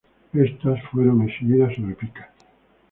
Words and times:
Estas 0.33 0.81
fueron 0.89 1.29
exhibidas 1.29 1.75
sobre 1.75 1.93
picas. 1.93 2.27